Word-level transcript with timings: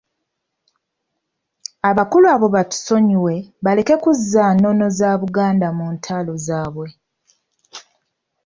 Abakulu 1.89 2.25
abo 2.35 2.47
batusonyiwe 2.55 3.35
baleme 3.63 3.95
kuzza 4.03 4.43
nnono 4.55 4.85
za 4.97 5.11
Buganda 5.21 5.67
mu 5.77 5.85
ntalo 5.95 6.33
zaabwe. 6.45 6.87